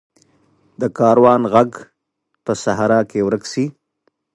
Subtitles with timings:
[0.81, 1.71] د کاروان ږغ
[2.45, 3.65] په صحرا کې ورک شي.